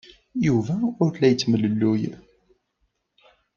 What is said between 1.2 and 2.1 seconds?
yettemlelluy.